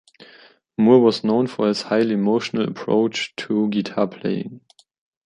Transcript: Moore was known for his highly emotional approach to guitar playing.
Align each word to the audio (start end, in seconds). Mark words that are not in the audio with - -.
Moore 0.79 0.99
was 0.99 1.23
known 1.23 1.45
for 1.45 1.67
his 1.67 1.83
highly 1.83 2.15
emotional 2.15 2.67
approach 2.67 3.35
to 3.35 3.69
guitar 3.69 4.07
playing. 4.07 4.61